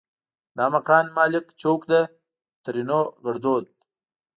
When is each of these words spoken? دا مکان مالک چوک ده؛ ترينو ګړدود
دا 0.57 0.65
مکان 0.73 1.05
مالک 1.17 1.45
چوک 1.61 1.81
ده؛ 1.89 2.01
ترينو 2.63 2.99
ګړدود 3.25 3.65